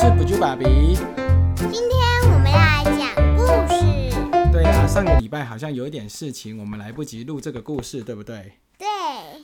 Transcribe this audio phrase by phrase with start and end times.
[0.00, 0.64] 是补救爸比。
[1.56, 4.52] 今天我们要来讲故事。
[4.52, 8.52] 对啊，上个礼拜好像有一点事情，我们来不及录这个故事，对不对？
[8.78, 8.86] 对，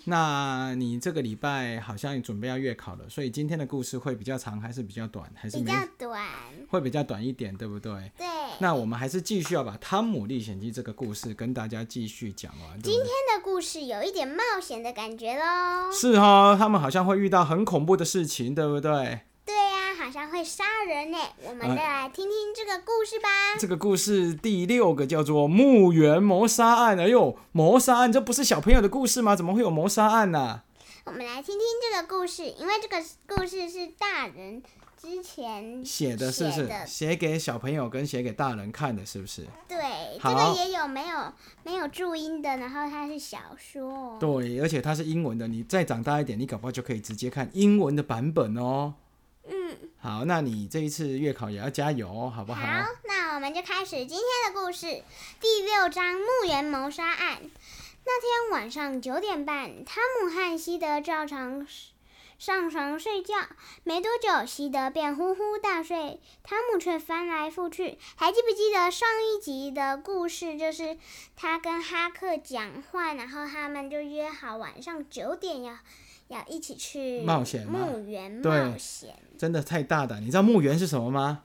[0.05, 6.23] 那你这个礼拜好像准备要月考了，所以今天的故事会比较长，还是比较短，还是比较短。
[6.69, 8.13] 会比较短一点，对不对？
[8.17, 8.25] 对，
[8.61, 13.01] 那我们还是继续要把《汤姆历险记》这个故事跟大家继续讲完，对今？
[13.03, 15.91] 天的故事有一点冒险的感觉喽。
[15.93, 19.19] 是哦，他们好像会遇到很恐怖的事情，对不对？
[20.35, 21.19] 会杀人呢。
[21.49, 23.29] 我们哎再来听听这个故事吧。
[23.57, 26.99] 这个故事第六个叫做墓园谋杀案。
[26.99, 29.37] 哎呦，谋杀案，这不是小朋友的故事吗？
[29.37, 30.63] 怎么会有谋杀案呢、
[31.05, 34.61] 我们来听听这个故事，因为这个故事是大人
[35.01, 39.47] 之前写的是不是写给小朋友跟写给大人看的，是不是？
[39.69, 39.79] 对，
[40.21, 41.33] 这个也有没有
[41.63, 44.17] 没有注音的，然后它是小说。
[44.19, 48.95] 对，而且它是英文的，你再长大一点，你搞不好就可以直接看英文的版本哦。
[49.47, 52.63] 嗯，好，那你这一次月考也要加油哦，好不好？
[52.63, 55.03] 好，那我们就开始今天的故事，
[55.41, 57.39] 第六章墓园谋杀案。
[58.07, 61.67] 那天晚上九点半，汤姆和西德照常
[62.39, 63.35] 上床睡觉。
[63.83, 67.99] 没多久，西德便呼呼大睡，汤姆却翻来覆去。
[68.17, 70.59] 还记不记得上一集的故事？
[70.59, 70.99] 就是
[71.37, 75.79] 他跟哈克讲话，然后他们就约好晚上九点要
[76.29, 79.15] 要一起去冒险吗墓园对冒险。
[79.39, 81.43] 真的太大胆，你知道墓园是什么吗？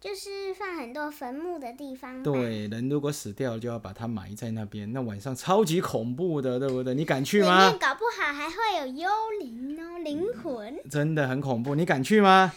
[0.00, 2.22] 就是放很多坟墓的地方。
[2.22, 6.94] 对，人如果死掉了，就要把它埋在那边，那晚上超级恐怖的，对不对？
[6.94, 7.78] 你敢去里吗面？
[7.78, 9.08] 搞不好还会有幽
[9.40, 10.78] 灵哦，灵魂。
[10.90, 12.52] 真的很恐怖，你敢去吗？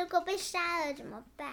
[0.00, 1.48] 如果被杀了怎么办？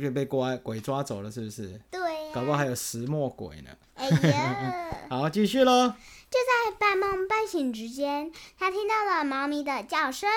[0.00, 1.80] 就被鬼鬼抓走了，是不是？
[1.90, 3.70] 对呀、搞不好还有石墨鬼呢。
[3.94, 5.88] 哎呀， 好，继续喽。
[6.30, 10.28] 就在半梦半醒之间，他听到了猫咪的叫声，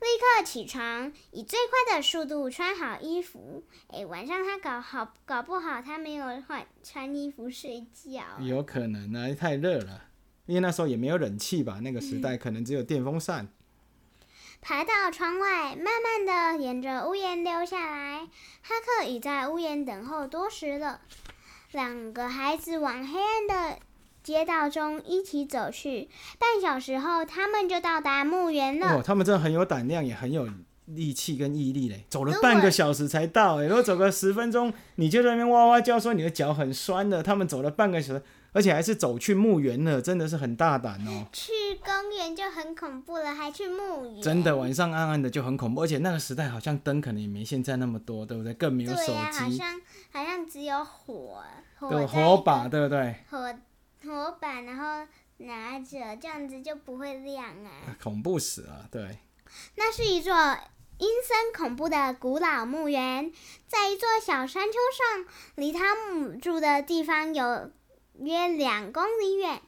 [0.00, 3.62] 立刻起床，以最快的速度穿好衣服。
[3.88, 8.22] 哎，晚上他搞好搞不好他没有换穿衣服睡觉。
[8.40, 10.04] 有可能呢、太热了，
[10.46, 13.46] 因为那时候也没有冷气吧，那个时代可能只有电风扇。
[14.68, 18.26] 爬到窗外，慢慢的沿着屋檐溜下来。
[18.62, 21.02] 哈克已在屋檐等候多时了。
[21.70, 23.78] 两个孩子往黑暗的
[24.24, 26.08] 街道中一起走去。
[26.40, 28.98] 半小时后，他们就到达墓园了。
[28.98, 30.48] 哦，他们真的很有胆量，也很有
[30.86, 32.04] 力气跟毅力嘞。
[32.08, 37.22] 走了半个小时才到，哎，如果走个十分钟，你就在那边哇哇叫说你的脚很酸的。
[37.22, 38.22] 他们走了半个小时，
[38.56, 41.26] 而且还是走去墓园了，真的是很大胆哦。
[41.30, 41.52] 去
[41.84, 44.22] 公园就很恐怖了，还去墓园。
[44.22, 48.54] 真的，晚上暗暗的就很恐怖，而且那个时代好像灯可能也没现在那么多，对不对？
[48.54, 49.80] 更没有手对呀、好，像
[50.10, 51.44] 好像只有火
[51.78, 53.16] 火对，火把，对不对？
[53.30, 53.54] 火
[54.02, 55.06] 火把，然后
[55.36, 57.70] 拿着，这样子就不会亮啊。
[58.02, 59.18] 恐怖死了，对。
[59.74, 60.32] 那是一座
[60.98, 63.30] 阴森恐怖的古老墓园，
[63.66, 67.70] 在一座小山丘上，离汤姆住的地方有
[68.20, 69.60] 约两公里远。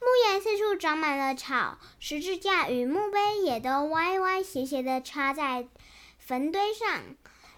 [0.00, 5.66] 墓园四处长满了草，十字架与墓碑也都歪歪斜斜地插在
[6.18, 7.02] 坟堆上。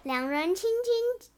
[0.03, 1.29] 两人轻轻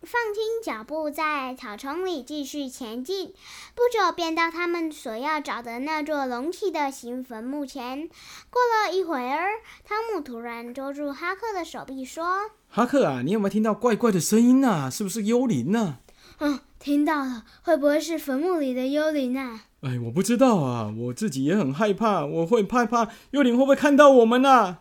[0.00, 3.34] 放轻脚步，在草丛里继续前进。
[3.74, 8.08] 不久便到他们所要找的那座隆起的新坟墓前。
[8.50, 15.98] 过了一会儿，汤姆突然捉住哈克的手臂，说哈克啊，你有没有听到怪怪的声音啊、是不是幽灵呢、
[16.40, 24.78] ：“嗯，听到了，会不会是坟墓里的幽灵啊哎，我不知道啊，我自己也很害怕，我会害怕幽灵会不会看到我们呐、？”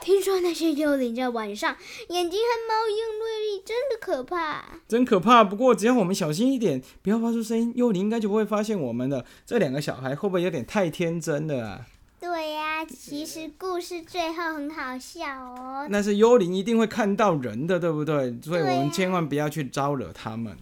[0.00, 1.76] 听说那些幽灵在晚上
[2.08, 4.80] 眼睛和猫一样锐利，真的可怕。
[4.86, 5.42] 真可怕。
[5.42, 9.24] 不过只要我们小心一点，不要发出声音，幽灵应该就不会发现我们了。
[9.46, 11.86] 这两个小孩会不会有点太天真了啊？
[12.24, 15.86] 对呀、其实故事最后很好笑哦。
[15.90, 18.34] 那是幽灵一定会看到人的，对不对？
[18.42, 20.56] 所以我们千万不要去招惹他们。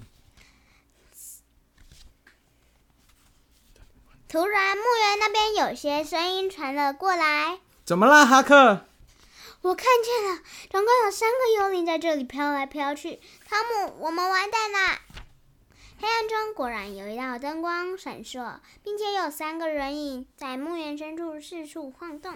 [4.29, 7.61] 突然，墓园那边有些声音传了过来。
[7.85, 8.85] 怎么了，哈克？
[9.61, 13.21] 我看见了，总共有三个幽灵在这里飘来飘去。
[13.49, 14.99] 汤姆，我们完蛋啦！
[16.03, 22.35] 黑暗中果然有一道灯光闪烁，并且有三个人影在墓园深处四处晃动。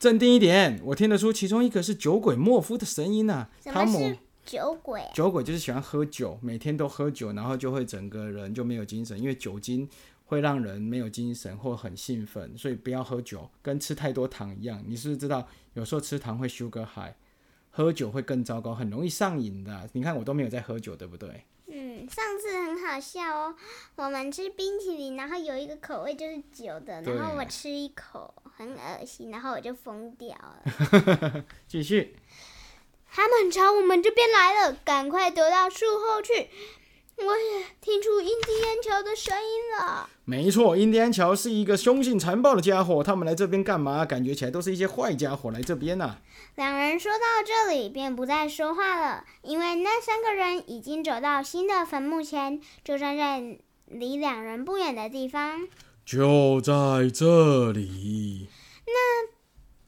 [0.00, 5.08] 镇定一点，我听得出其中一个是酒鬼莫夫的声音呢、什汤姆么是，酒鬼？
[5.14, 9.88] 酒鬼就是喜欢喝酒，每天都喝酒，然后就会整个人就没有精神，因为酒精
[10.24, 14.82] 会让人没有精神或很兴奋，所以不要喝酒，跟吃太多糖一样。
[14.84, 17.14] 你是不是知道，有时候吃糖会 sugar high，
[17.70, 19.88] 喝酒会更糟糕，很容易上瘾的。
[19.92, 21.44] 你看我都没有在喝酒，对不对？
[22.08, 23.54] 上次很好笑哦，
[23.96, 31.44] 我们吃冰淇淋，然后有一个口味就是酒的，然后我吃一口很恶心，然后我就疯掉了。
[31.66, 32.16] 继续。
[33.12, 36.48] 他们朝我们这边来了，赶快躲到树后去。
[37.26, 40.08] 我也听出印第安乔的声音了。
[40.24, 43.02] 没错，印第安乔是一个凶性残暴的家伙。
[43.02, 44.04] 他们来这边干嘛？
[44.04, 46.18] 感觉起来都是一些坏家伙来这边呐、
[46.56, 55.68] 两人说到这里，便不再说话了，因为那三个人已经走到新的坟墓前，就站在离两人不远的地方。
[56.04, 56.72] 就在
[57.12, 58.48] 这里。
[58.86, 59.26] 那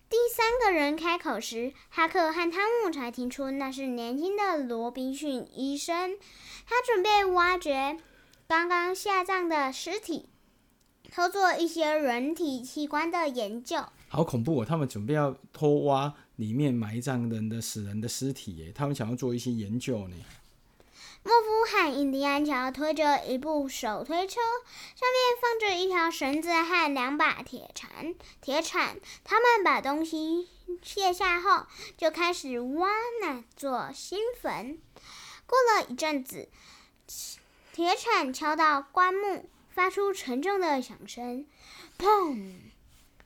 [0.09, 6.17] 第三个人开口时，哈克和汤姆才听出那是年轻的罗宾逊医生。
[6.73, 7.99] 他准备挖掘
[8.49, 10.31] 刚刚下葬的尸体，
[11.15, 13.85] 偷做一些人体器官的研究。
[14.09, 14.65] 好恐怖哦！
[14.65, 20.17] 他们准备要偷挖里面埋葬人的死人的尸体耶，他们想要做一些研究呢。
[21.23, 24.41] 莫夫和印第安乔推着一部手推车，
[24.95, 28.15] 上面放着一条绳子和两把铁铲。
[28.41, 30.49] 铁铲，他们把东西
[30.83, 31.67] 卸下后，
[31.99, 32.89] 就开始挖
[33.21, 34.79] 那座新坟。
[35.53, 36.49] 过了一阵子，
[37.75, 41.45] 铁铲敲到棺木，发出沉重的响声，
[41.99, 42.55] 砰！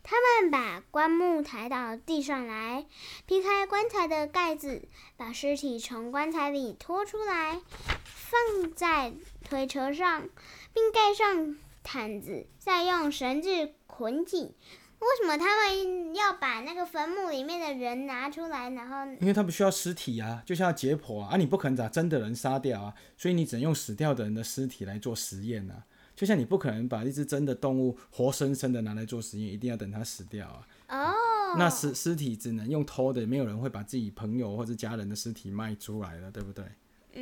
[0.03, 2.85] 他们把棺木抬到地上来，
[3.27, 7.61] 劈开棺材的盖子，把尸体从棺材里拖出来，
[8.03, 9.13] 放在
[9.49, 10.29] 推车上，
[10.75, 14.53] 并盖上毯子，再用绳子捆紧。
[14.99, 25.85] 为什么他们要把那个坟墓里面的人拿出来，然后因为他们需要尸体啊，就像要解剖啊，啊，你不可能把真的人杀掉啊，所以你只能用死掉的人的尸体来做实验啊。
[26.15, 30.67] 就像你不可能把一只真的动物活生生的拿来做实验，一定要等它死掉啊。
[30.89, 36.65] 哦，那尸尸体只能用偷的，没有人会把自己朋友或者家人的尸体卖出来了，对不对？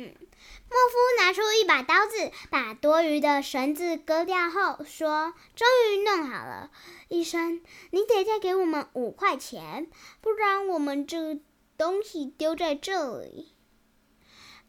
[0.01, 6.71] 莫夫拿出一把刀子，把多余的绳子割掉后，说：“终于弄好了，
[7.07, 7.61] 医生，
[7.91, 9.87] 你得再给我们五块钱，
[10.21, 11.39] 不然我们这
[11.77, 13.53] 东西丢在这里。”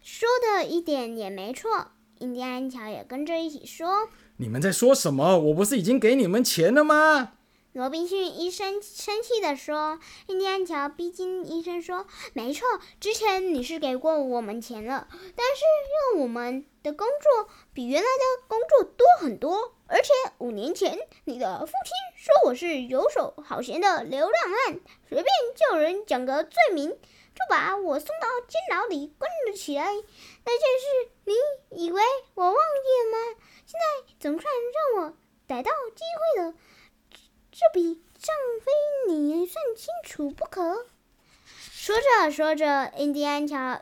[0.01, 4.09] 说的一点也没错，印第安乔也跟着一起说。
[4.37, 5.37] 你们在说什么？
[5.39, 7.33] 我不是已经给你们钱了吗？
[7.77, 12.67] 罗宾逊医生生气地说：“印第安乔逼金医生说，没错，
[13.01, 15.63] 之前你是给过我们钱了，但是
[16.15, 24.33] 因为我们的工作比原来的工作多很多，而且五年前你的父亲说我是游手好闲的流浪
[24.65, 29.85] 汉，随便叫人讲个罪名，就把我送到监牢里关了起来。
[29.93, 32.01] 那件事你以为
[32.37, 33.41] 我忘记了吗？
[33.67, 34.51] 现在总算
[34.95, 35.15] 让我
[35.47, 36.03] 逮到机
[36.35, 36.55] 会了。”
[39.17, 40.87] 你能算清楚不可。
[41.73, 43.81] 说着说着，印第安乔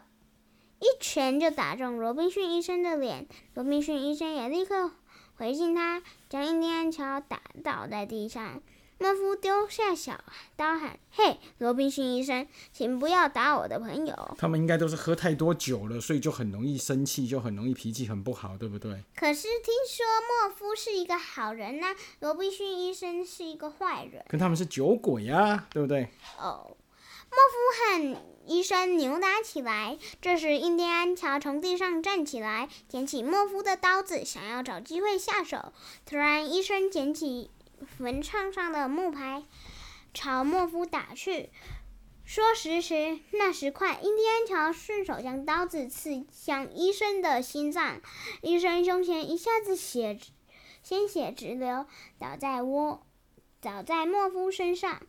[0.78, 4.90] 一拳就打中罗宾逊医生的脸，罗宾逊医生也立刻
[5.36, 8.62] 回敬他，将印第安乔打倒在地上。
[9.04, 10.18] 莫夫丢下小
[10.56, 19.04] 刀喊：“嘿，罗宾逊医生，请不要打我的朋友！”他们应该都是喝太多酒了，所以就很容易生气，就很容易脾气很不好，对不对？
[19.14, 24.24] 可是听说莫夫是一个好人呐、罗宾逊医生是一个坏人。
[24.26, 26.08] 跟他们是酒鬼啊，对不对？
[26.38, 26.74] 哦，
[27.30, 28.16] 莫夫和
[28.46, 29.98] 医生扭打起来。
[30.22, 35.74] 这时，印第安乔从地上站起来，捡起莫夫的刀子，想要找机会下手。
[36.06, 37.50] 突然，医生捡起
[37.84, 39.42] 坟场上的木牌，
[40.12, 41.50] 朝莫夫打去。
[42.24, 48.00] 说时迟，那时快，印第安乔顺手将刀子刺向医生的心脏，
[48.40, 50.18] 医生胸前一下子血
[50.82, 51.84] 鲜血直流，
[52.18, 53.02] 倒在窝
[53.60, 55.00] 倒在莫夫身上。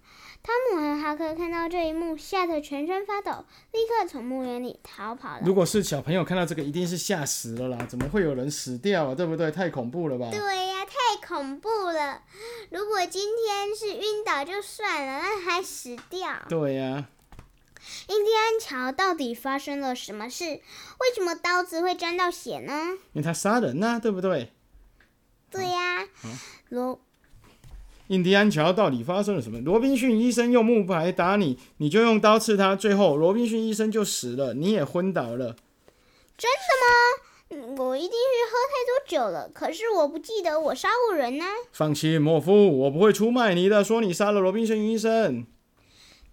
[0.43, 5.41] 汤姆和哈克看到这一幕，吓得全身发抖，立刻从墓园里逃跑了。
[5.45, 7.85] 如果是小朋友看到这个，一定是吓死了啦！
[7.85, 9.15] 怎么会有人死掉啊？
[9.15, 9.49] 对不对？
[9.49, 10.29] 太恐怖了吧？
[10.29, 10.74] 对呀、太
[11.27, 12.21] 恐怖了！
[12.69, 16.29] 如果今天是晕倒就算了，那还死掉。
[16.47, 17.05] 对呀、
[18.07, 20.45] 印第安桥到底发生了什么事？
[20.45, 22.91] 为什么刀子会沾到血呢？
[23.13, 24.53] 因为他杀人呐、对不对？
[25.49, 26.07] 对呀、
[26.69, 27.01] 罗
[28.07, 29.59] 印第安桥到底发生了什么？
[29.61, 35.49] 罗宾逊医生用木牌打你，你就用刀刺他，最后罗宾逊医生就死了，你也昏倒了。
[35.49, 35.55] 嗯
[37.49, 43.83] 我一定是喝太多酒了，可是我不记得我杀过人呢、放心，莫夫，我不会出卖你的。
[43.83, 45.45] 说你杀了罗宾逊医生，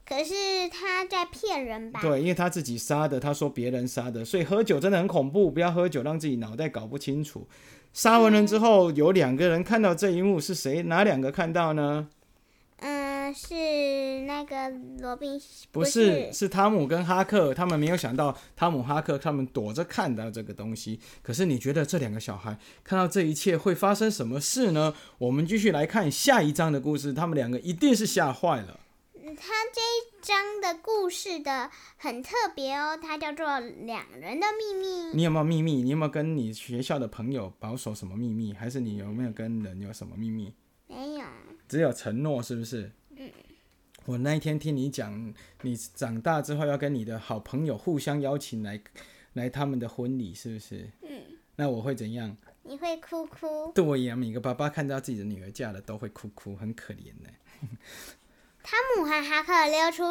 [0.06, 0.34] 可是
[0.70, 2.00] 他在骗人吧？
[2.00, 7.46] 对，因为他自己杀的，他说别人杀的，所以喝酒真的很恐怖，不要喝酒，让自己脑袋搞不清楚。
[7.92, 10.82] 杀完人之后，有两个人看到这一幕，是谁？
[10.84, 12.08] 哪两个看到呢？
[13.32, 14.70] 是那个
[15.00, 21.00] 罗宾，不是是，汤姆跟哈克，他们没有想到汤姆哈克他们躲着看到这个东西。
[21.22, 24.94] 可是你觉得这两个小孩看到这一切会发生什么事呢？
[25.18, 28.80] 我们继续来看下一章的故事，他们两个一定是吓坏了。
[29.24, 33.46] 嗯他这一章的故事的很特别哦，它叫做
[33.86, 34.86] 《两人的秘密》。
[35.14, 35.82] 你有没有秘密？
[35.82, 38.52] 你有没有跟你学校的朋友保守什么秘密？
[38.52, 40.52] 还是你有没有跟人有什么秘密？
[40.86, 41.24] 没有，
[41.66, 42.92] 只有承诺，是不是？
[44.04, 45.32] 我那一天听你讲，
[45.62, 48.80] 你长大之后要跟你的好朋友互相邀请来
[49.34, 50.90] 来他们的婚礼，是不是？
[51.02, 51.22] 嗯。
[51.56, 52.36] 那我会怎样？
[52.62, 53.70] 你会哭哭。
[53.74, 57.28] 对呀，每个爸爸看到自己的女儿嫁了都会哭哭，很可怜呢。
[58.62, 60.04] 汤姆和哈克溜出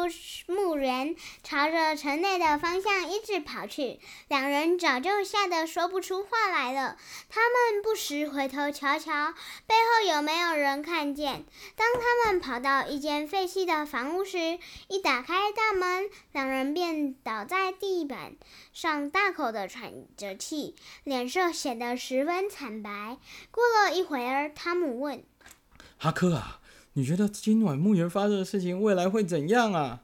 [0.46, 3.98] 墓园，朝着城内的方向一直跑去。
[4.28, 6.96] 两人早就吓得说不出话来了。
[7.28, 9.32] 他们不时回头瞧瞧，
[9.66, 11.44] 背后有没有人看见。
[11.76, 18.36] 当他们跑到一间废弃的房屋时，一打开大门，两人便倒在地板
[18.72, 23.18] 上，大口的喘着气，脸色显得十分惨白。
[23.50, 25.24] 过了一会儿，汤姆问。
[25.98, 26.60] 哈克啊，
[26.94, 30.00] 你觉得今晚墓园发生的事情未来会怎样啊？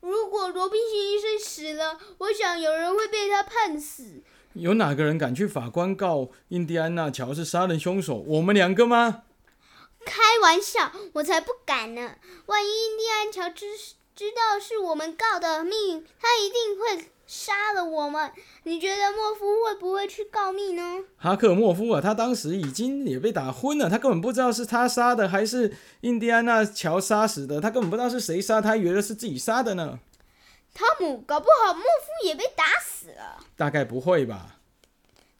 [0.00, 4.22] 如果罗宾逊医生死了，我想有人会被他判死。
[4.52, 8.18] 有哪个人敢去法官告印第安纳乔是杀人凶手？
[8.18, 9.24] 我们两个吗？
[10.04, 12.16] 开玩笑，我才不敢呢！
[12.46, 13.66] 万一印第安乔知
[14.18, 18.32] 知道是我们告的密，他一定会杀了我们。
[18.64, 21.04] 你觉得莫夫会不会去告密呢？
[21.16, 30.00] 哈克莫夫啊，他当时已经也被打昏了，他根本不知道是他杀的还是印第安纳乔杀死的，他根本不知道是谁杀，他以为是自己杀的呢。
[30.74, 33.38] 汤姆，搞不好莫夫也被打死了。
[33.56, 34.56] 大概不会吧？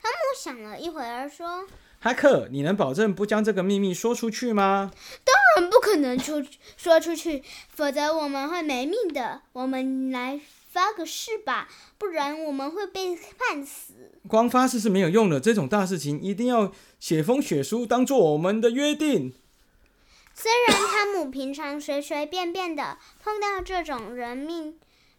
[0.01, 1.67] 汤姆想了一会儿，说
[2.01, 4.93] 哈克，你能保证不将这个秘密说出去吗
[5.25, 6.45] ？：“当然不可能出
[6.77, 9.43] 说出去，否则我们会没命的。
[9.53, 10.41] 我们来
[10.71, 19.35] 发个誓吧，不然我们会被判死。”光发誓是没有用的，这种大事情一定要写封血书，当做我们的约定。
[20.35, 24.79] 虽然汤姆平常随随便便的碰到这种人命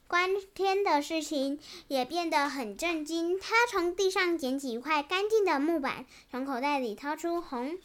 [0.09, 3.39] 关天的事情，也变得很震惊。
[3.39, 7.77] 他从地上捡起一块干净的木板，从口袋里掏出红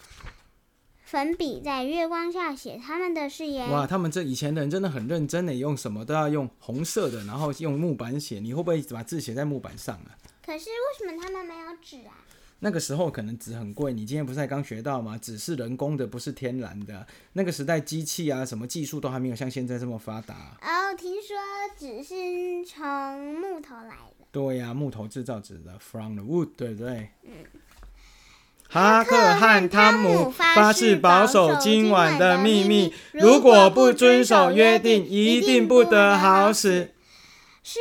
[1.04, 3.68] 粉笔，在月光下写他们的誓言。
[3.68, 8.40] 哇，他们这以前的人真的很认真的，用什么都要用红色的，然后用木板写。
[8.40, 10.16] 你会不会把字写在木板上啊？
[10.42, 12.24] 可是为什么他们没有纸啊？
[12.60, 15.18] 那个时候可能纸很贵，你今天不是才刚学到吗？
[15.18, 17.06] 纸是人工的，不是天然的。
[17.34, 20.56] 那个时代机器啊，什么技术都还没有像现在这么发达。
[20.62, 21.36] 哦，听说
[21.76, 24.26] 纸是从木头来的。
[24.32, 27.10] 对呀、木头制造纸的，from the wood，对不对？
[27.22, 27.32] 嗯
[28.66, 36.90] 哈克和汤姆发誓保守今晚的秘密，如果不遵守约定，一定不得好死。
[37.62, 37.78] 誓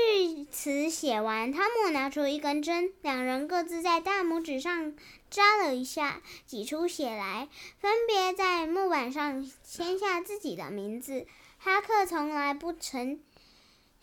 [0.51, 4.93] 词写完，汤姆拿出一根针，两人各自在大拇指上
[5.31, 7.47] 扎了一下，挤出血来，
[7.79, 11.25] 分别在木板上签下自己的名字。
[11.57, 13.19] 哈克从来不曾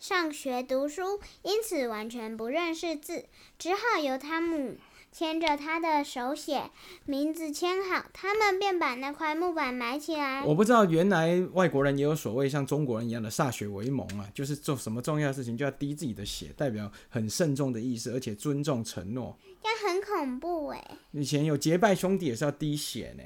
[0.00, 3.26] 上学读书，因此完全不认识字，
[3.58, 4.78] 只好由汤姆
[5.12, 6.70] 牵着他的手写，
[7.04, 10.42] 名字签好，他们便把那块木板埋起来。
[10.46, 19.38] 我不知道原来外国人也有所谓像中国人一样的歃血为盟啊，就是做什么重要的事情就要滴自己的血，代表很慎重的意思，而且尊重承诺。
[19.62, 20.82] 这样很恐怖诶。
[21.10, 23.22] 以前有结拜兄弟也是要滴血呢，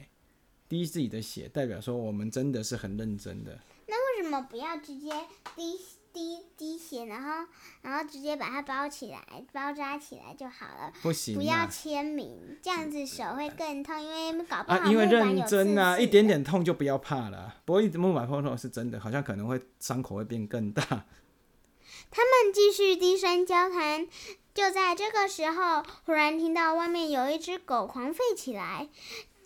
[0.68, 3.60] 滴自己的血，代表说我们真的是很认真的。
[3.86, 5.10] 那为什么不要直接
[5.54, 5.78] 滴
[6.14, 7.46] 滴滴血，然后
[7.82, 10.92] 然后直接把它包起来，包扎起来就好了？
[11.02, 16.24] 不行不要啊，签名，这样子手会更痛，因为搞不好啊，因为认真啊，一点。
[16.24, 17.54] 点痛就不要怕了。
[17.66, 20.82] 不过一直木板碰痛是真的，好像可能会伤口会变更大。
[22.10, 24.08] 他们继续低声交谈，
[24.54, 28.88] 就在这个时候，忽然听到外面有一只狗狂吠起来。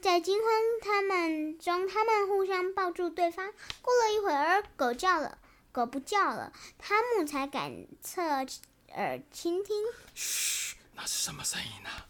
[0.01, 0.49] 在惊慌
[0.81, 3.47] 他们中，他们互相抱住对方。
[3.83, 5.39] 过了一会儿，狗叫了，
[5.79, 9.77] 狗不叫了，汤姆才敢侧耳倾听。
[10.13, 12.09] 嘘，那是什么声音啊？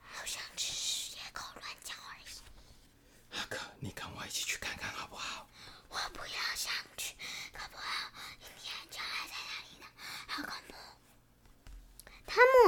[0.00, 3.38] 好像只是野狗乱叫而已。
[3.38, 5.46] 阿克，你跟我一起去看看好不好？
[5.88, 7.14] 我不要上去，
[7.52, 9.86] 可不好印第安乔还在那里呢，
[10.26, 10.74] 好恐怖。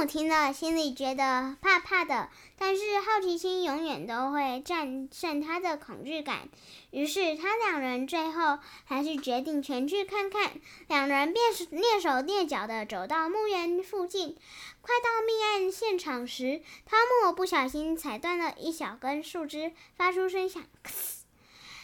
[0.05, 6.49] 听了，心里觉得怕怕的，但是好奇心永远都会战胜他的恐惧感。
[6.91, 10.51] 于是，他两人最后还是决定前去看看。
[10.87, 14.35] 两人便是蹑手蹑脚地走到墓园附近。
[14.81, 20.61] 快到命案现场时，汤姆不小心踩断了一小根树枝，发出声响。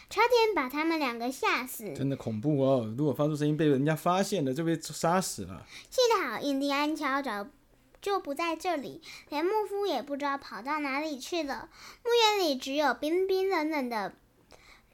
[0.09, 1.93] 差点把他们两个吓死。
[1.93, 2.91] 真的恐怖哦！
[2.97, 5.63] 如果发出声音被人家发现了，就被杀死了。
[5.89, 7.47] 幸好印第安乔早
[8.01, 11.69] 就不在这里，连牧夫也不知道跑到哪里去了。
[12.03, 14.13] 墓园里只有冰冰冷冷的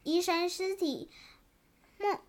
[0.04, 1.10] 医生尸体。
[1.98, 2.20] 莫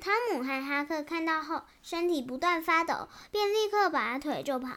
[0.00, 4.68] 汤姆和哈克看到后，身体不断发抖，便立刻拔腿就跑。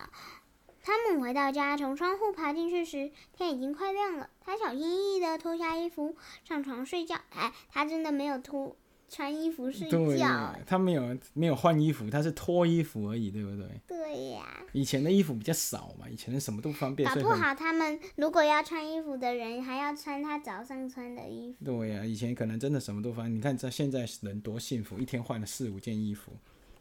[0.83, 4.31] 汤姆回到家，从窗户爬进去时，天已经快亮了。
[4.43, 7.17] 他小心翼翼地脱下衣服，上床睡觉。
[7.35, 8.75] 哎，他真的没有脱
[9.11, 10.55] 穿衣服睡觉。
[10.65, 13.67] 他没有没有换衣服，他是脱衣服而已，对不对？
[13.85, 14.63] 对呀。
[14.71, 17.13] 以前的衣服比较少嘛，以前的什么都方便。
[17.13, 21.65] 搞不好他们如果要穿衣服的人，还要穿他早上穿的衣服。
[21.65, 23.35] 对呀，以前可能真的什么都方便。
[23.35, 26.31] 你看这现在人多幸福，一天换了四五件衣服。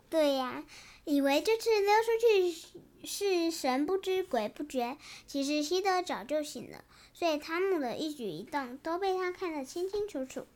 [0.08, 0.64] 对呀，
[1.04, 4.96] 以为这次溜出去是神不知鬼不觉，
[5.26, 10.46] 其实希德早就醒了，所以汤姆的一举一动都被他看得清清楚楚。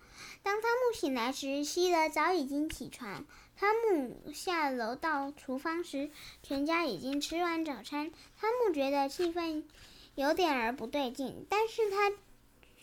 [0.43, 3.25] 当汤姆醒来时，希德早已经起床。
[3.57, 6.11] 汤姆下楼到厨房时，
[6.43, 8.11] 全家已经吃完早餐。
[8.41, 9.65] 汤姆觉得气氛
[10.15, 12.13] 有点儿不对劲，但是他。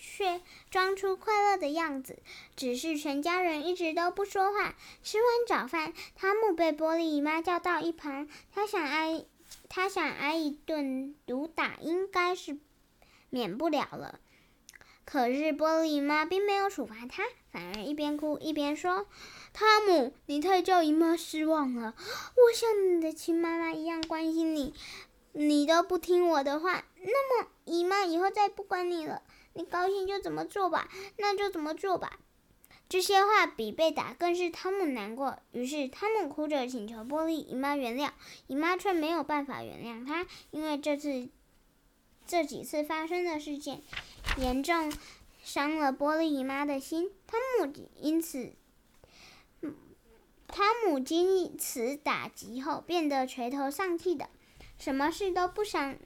[0.03, 2.17] 却装出快乐的样子，
[2.55, 4.75] 只是全家人一直都不说话。
[5.03, 9.23] 吃完早饭，汤姆被玻璃姨妈叫到一旁，他想挨
[9.69, 12.57] 他想挨一顿毒打，应该是
[13.29, 14.19] 免不了了。
[15.11, 19.07] 可是玻璃姨妈并没有处罚他，反而一边哭一边说
[19.51, 21.93] ：“汤姆，你太叫姨妈失望了。
[21.97, 24.73] 我像你的亲妈妈一样关心你，
[25.33, 29.21] 你都不听我的话，那么姨妈以后再不管你了。”
[29.53, 30.87] 你高兴就怎么做吧，
[31.17, 32.17] 那就怎么做吧。
[32.87, 35.39] 这些话比被打更是汤姆难过。
[35.51, 38.11] 于是汤姆哭着请求玻璃姨妈原谅，
[38.47, 41.27] 姨妈却没有办法原谅他，因为这次
[42.25, 43.81] 这几次发生的事件
[44.37, 44.91] 严重
[45.43, 47.11] 伤了玻璃姨妈的心。
[47.27, 48.53] 汤姆因此，
[50.47, 54.29] 汤姆经此打击后变得垂头丧气的，
[54.77, 55.97] 什么事都不想。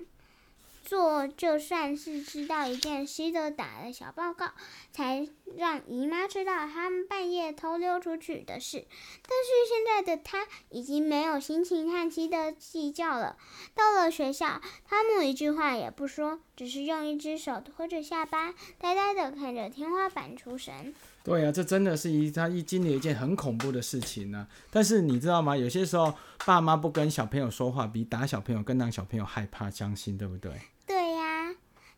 [0.86, 4.51] 做就算是知道一件西德打的小报告，
[4.92, 5.27] 才
[5.58, 8.86] 让姨妈知道他们半夜偷溜出去的事。
[9.24, 13.36] 但是现在的他已经没有心情和西德计较了。
[13.74, 20.94] 到了学校，汤姆一句话也不说，只是用一只手托着下巴，呆呆的看着天花板出神。
[21.24, 24.48] 对呀，这真的是一他一经历一件很恐怖的事情呢。
[24.70, 25.57] 但是你知道吗？
[25.57, 26.14] 有些时候
[26.46, 30.51] 爸妈不跟小朋友说话，比打小朋友更让小朋友害怕、伤心，对不对？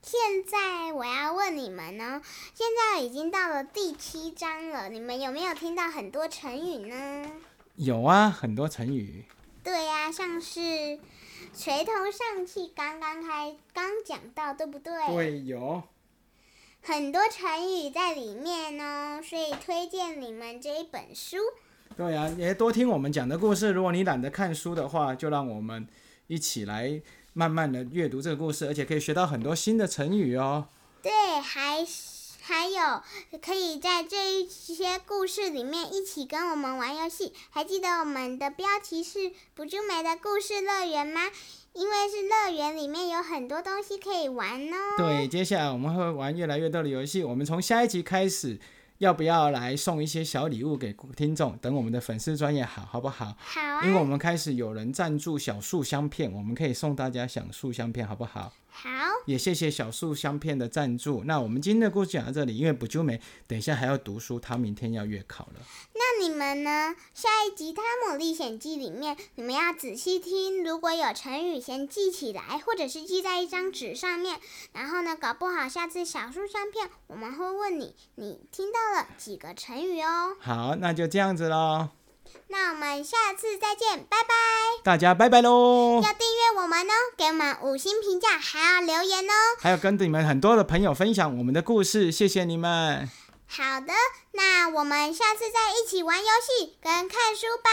[0.10, 2.22] 现在我要问你们呢，
[2.54, 7.30] 现在已经到了第七章了，你们有没有听到很多成语呢？
[7.76, 9.26] 有啊，很多成语。
[9.62, 10.98] 对呀，像是
[11.54, 14.94] 垂头丧气，刚刚开刚讲到，对不对？
[15.14, 15.84] 对，有
[16.82, 21.36] 很多成语在里面哦，所以推荐你们这一本书。
[21.98, 23.72] 对呀，也多听我们讲的故事。
[23.72, 25.86] 如果你懒得看书的话，就让我们
[26.28, 27.02] 一起来。
[27.38, 30.70] 慢慢的阅读这个故事，而且可以学到很多新的成语哦。
[31.04, 31.86] 对，还
[32.42, 33.04] 还有
[33.40, 37.34] 可以在这一些故事里面一起跟我们玩游戏。
[37.52, 39.20] 还记得我们的标题是
[39.54, 41.22] 《不就美的故事乐园》吗？
[41.74, 44.96] 因为是乐园里面有很多东西可以玩哦。
[44.98, 47.24] 对，接下来我们会玩越来越多的游戏。
[47.24, 48.60] 我们从下一集开始。
[49.00, 51.56] 要不要来送一些小礼物给听众？
[51.58, 53.36] 等我们的粉丝专业好，好不好？
[53.38, 53.86] 好啊！
[53.86, 58.54] 因为我们开始有人赞助小树香片，我们可以送大家小树香片，好不好？
[58.78, 58.90] 好。
[59.26, 61.24] 也谢谢小树香片的赞助。
[61.26, 65.54] 那我们今天的故事讲到这里，因为不就没等一下还要读书，他明天要月考了。
[65.94, 66.96] 那你们呢？
[67.14, 70.64] 下一集《汤姆历险记》里面，你们要仔细听。
[70.64, 74.40] 如果有成语，先记起来，或者是记在一张纸上面。
[74.74, 80.36] 然后呢，搞不好下次小树香片，我们会问你，你听到了几个成语哦。
[80.40, 81.90] 好，那就这样子喽。
[82.50, 84.34] 那我们下次再见，拜拜。
[84.84, 86.02] 大家拜拜喽！
[86.02, 89.34] 要订阅我们哦，给我们五星评价，还要留言哦。
[89.60, 93.10] 还要跟你们很多的朋友分享我们的故事，谢谢你们。
[93.48, 93.94] 好的，
[94.32, 97.70] 那我们下次再一起玩游戏跟看书吧。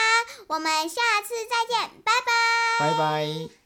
[0.48, 2.90] 我们下次再见，拜拜。
[2.90, 3.63] 拜拜。